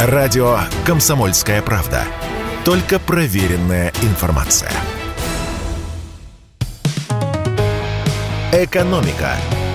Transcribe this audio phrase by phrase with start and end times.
[0.00, 2.04] Радио «Комсомольская правда».
[2.64, 4.70] Только проверенная информация.
[8.52, 9.32] «Экономика»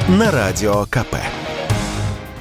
[0.07, 1.17] на Радио КП.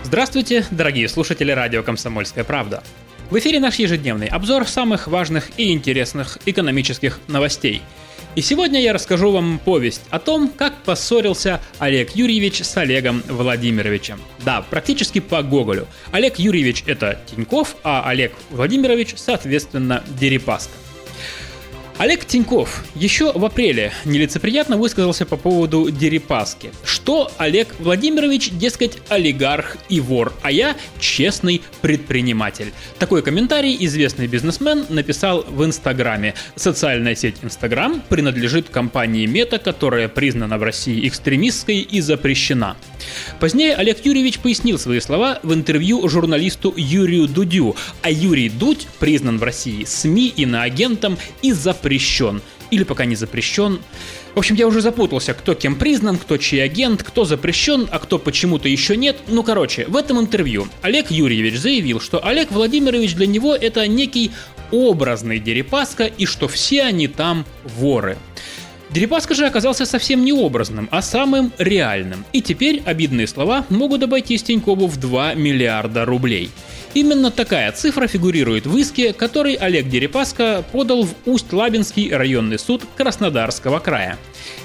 [0.04, 2.84] Здравствуйте, дорогие слушатели радио «Комсомольская правда».
[3.30, 7.82] В эфире наш ежедневный обзор самых важных и интересных экономических новостей–
[8.34, 14.20] и сегодня я расскажу вам повесть о том, как поссорился Олег Юрьевич с Олегом Владимировичем.
[14.44, 15.86] Да, практически по Гоголю.
[16.12, 20.72] Олег Юрьевич это Тиньков, а Олег Владимирович, соответственно, Дерипаска.
[22.02, 29.76] Олег Тиньков еще в апреле нелицеприятно высказался по поводу Дерипаски, что Олег Владимирович, дескать, олигарх
[29.88, 32.72] и вор, а я честный предприниматель.
[32.98, 36.34] Такой комментарий известный бизнесмен написал в Инстаграме.
[36.56, 42.76] Социальная сеть Инстаграм принадлежит компании Мета, которая признана в России экстремистской и запрещена.
[43.38, 49.38] Позднее Олег Юрьевич пояснил свои слова в интервью журналисту Юрию Дудю, а Юрий Дудь признан
[49.38, 51.91] в России СМИ иноагентом и запрещен.
[52.70, 53.80] Или пока не запрещен.
[54.34, 58.18] В общем, я уже запутался, кто кем признан, кто чей агент, кто запрещен, а кто
[58.18, 59.16] почему-то еще нет.
[59.28, 64.30] Ну, короче, в этом интервью Олег Юрьевич заявил, что Олег Владимирович для него это некий
[64.70, 68.16] образный Дерипаска и что все они там воры.
[68.92, 72.26] Дерипаска же оказался совсем не образным, а самым реальным.
[72.32, 76.50] И теперь обидные слова могут обойтись Тинькову в 2 миллиарда рублей.
[76.94, 83.78] Именно такая цифра фигурирует в иске, который Олег Дерипаска подал в Усть-Лабинский районный суд Краснодарского
[83.78, 84.18] края.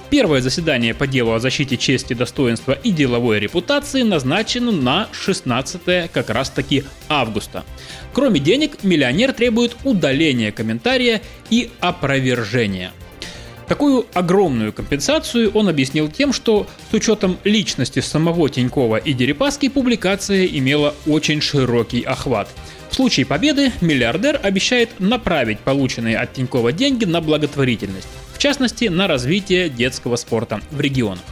[0.10, 6.30] Первое заседание по делу о защите чести, достоинства и деловой репутации назначено на 16 как
[6.30, 7.64] раз таки августа.
[8.12, 12.92] Кроме денег, миллионер требует удаления комментария и опровержения–
[13.68, 20.46] Такую огромную компенсацию он объяснил тем, что с учетом личности самого Тинькова и Дерипаски публикация
[20.46, 22.48] имела очень широкий охват.
[22.90, 29.08] В случае победы миллиардер обещает направить полученные от Тинькова деньги на благотворительность, в частности на
[29.08, 31.24] развитие детского спорта в регионах.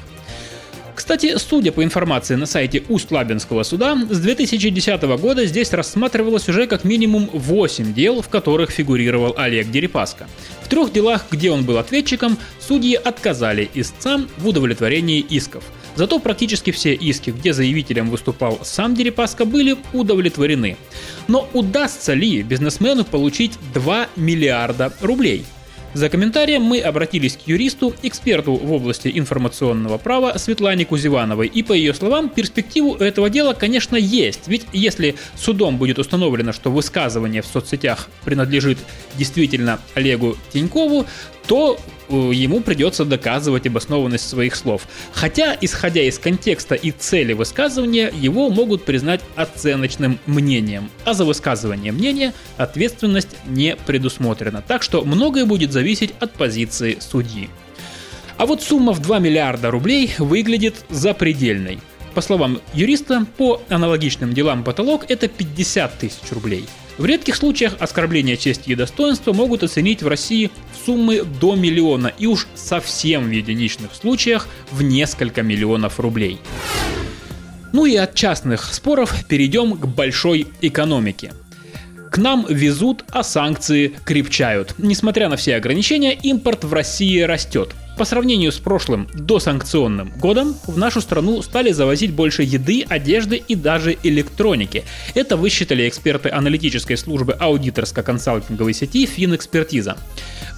[1.06, 6.84] Кстати, судя по информации на сайте Усть-Лабинского суда, с 2010 года здесь рассматривалось уже как
[6.84, 10.28] минимум 8 дел, в которых фигурировал Олег Дерипаска.
[10.64, 15.64] В трех делах, где он был ответчиком, судьи отказали истцам в удовлетворении исков.
[15.96, 20.76] Зато практически все иски, где заявителем выступал сам Дерипаска, были удовлетворены.
[21.28, 25.46] Но удастся ли бизнесмену получить 2 миллиарда рублей?
[25.96, 31.48] За комментарием мы обратились к юристу, эксперту в области информационного права Светлане Кузевановой.
[31.48, 34.42] И по ее словам, перспективу этого дела, конечно, есть.
[34.48, 38.78] Ведь если судом будет установлено, что высказывание в соцсетях принадлежит
[39.14, 41.06] действительно Олегу Тинькову,
[41.48, 41.80] то
[42.10, 44.88] ему придется доказывать обоснованность своих слов.
[45.14, 50.90] Хотя, исходя из контекста и цели высказывания, его могут признать оценочным мнением.
[51.04, 54.64] А за высказывание мнения ответственность не предусмотрена.
[54.68, 57.50] Так что многое будет зависеть от позиции судьи.
[58.38, 61.80] А вот сумма в 2 миллиарда рублей выглядит запредельной.
[62.14, 66.66] По словам юриста, по аналогичным делам потолок это 50 тысяч рублей–
[66.98, 70.50] в редких случаях оскорбления чести и достоинства могут оценить в России
[70.86, 76.40] суммы до миллиона и уж совсем в единичных случаях в несколько миллионов рублей.
[77.74, 81.34] Ну и от частных споров перейдем к большой экономике.
[82.12, 84.76] К нам везут, а санкции крепчают.
[84.78, 87.76] Несмотря на все ограничения, импорт в России растет.
[87.98, 93.56] По сравнению с прошлым досанкционным годом в нашу страну стали завозить больше еды, одежды и
[93.56, 94.84] даже электроники.
[95.14, 99.96] Это высчитали эксперты аналитической службы аудиторско-консалтинговой сети Финэкспертиза.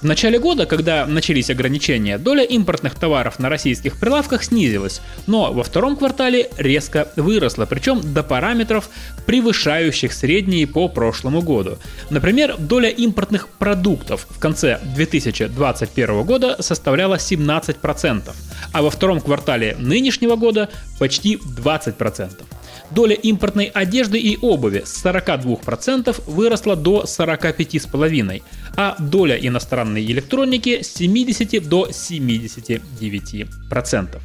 [0.00, 5.62] В начале года, когда начались ограничения, доля импортных товаров на российских прилавках снизилась, но во
[5.62, 8.90] втором квартале резко выросла, причем до параметров,
[9.26, 11.78] превышающих средние по прошлому году.
[12.10, 18.32] Например, доля импортных продуктов в конце 2021 года составляла 17%,
[18.72, 20.68] а во втором квартале нынешнего года
[20.98, 22.44] почти 20%.
[22.90, 28.42] Доля импортной одежды и обуви с 42% выросла до 45,5%,
[28.76, 34.18] а доля иностранной электроники с 70 до 79%.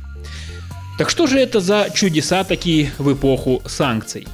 [0.98, 4.28] Так что же это за чудеса такие в эпоху санкций?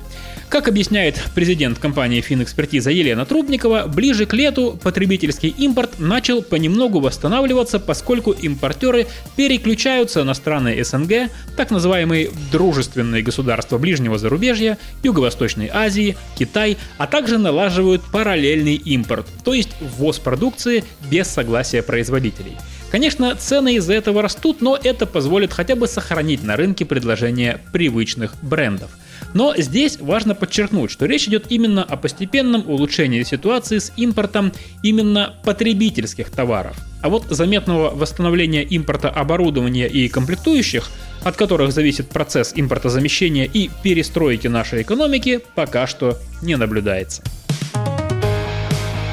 [0.50, 7.80] Как объясняет президент компании «Финэкспертиза» Елена Трубникова, ближе к лету потребительский импорт начал понемногу восстанавливаться,
[7.80, 9.06] поскольку импортеры
[9.36, 17.38] переключаются на страны СНГ, так называемые дружественные государства ближнего зарубежья, Юго-Восточной Азии, Китай, а также
[17.38, 22.58] налаживают параллельный импорт, то есть ввоз продукции без согласия производителей.
[22.90, 28.34] Конечно, цены из-за этого растут, но это позволит хотя бы сохранить на рынке предложение привычных
[28.42, 28.90] брендов–
[29.34, 34.52] Но здесь важно подчеркнуть, что речь идет именно о постепенном улучшении ситуации с импортом
[34.84, 36.78] именно потребительских товаров.
[37.02, 40.90] А вот заметного восстановления импорта оборудования и комплектующих,
[41.24, 47.24] от которых зависит процесс импортозамещения и перестройки нашей экономики, пока что не наблюдается.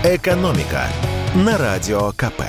[0.04, 0.86] «Экономика»
[1.34, 2.42] на Радио КП.